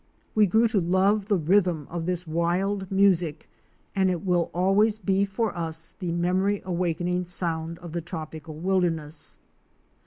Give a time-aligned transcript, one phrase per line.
[0.33, 3.47] We grew to love the rhythm of this wild music,
[3.95, 9.37] and it will always be for us the memory awakening sound of the tropical wilderness.